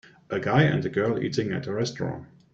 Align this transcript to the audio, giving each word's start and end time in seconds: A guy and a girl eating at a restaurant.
A 0.31 0.39
guy 0.39 0.63
and 0.63 0.83
a 0.83 0.89
girl 0.89 1.21
eating 1.21 1.51
at 1.51 1.67
a 1.67 1.73
restaurant. 1.75 2.25